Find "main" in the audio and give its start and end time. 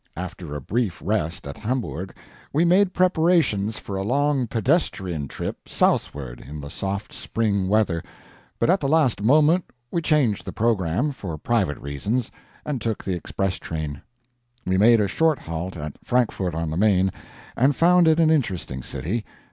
16.77-17.11